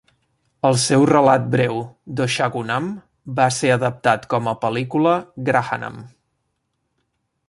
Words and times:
El 0.69 0.77
seu 0.83 1.03
relat 1.09 1.43
breu 1.55 1.75
Doshagunam 2.21 2.89
va 3.41 3.47
ser 3.59 3.71
adaptat 3.75 4.27
com 4.35 4.49
a 4.53 4.57
pel·lícula 4.65 5.13
Grahanam. 5.51 6.01